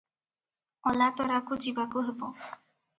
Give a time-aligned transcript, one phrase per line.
[0.93, 2.35] ଅଲାତରାକୁ ଯିବାକୁ ହେବ।